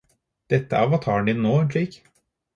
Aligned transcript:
Dette 0.53 0.75
er 0.79 0.83
avataren 0.87 1.29
din 1.29 1.43
nå, 1.45 1.53
Jake 1.77 1.97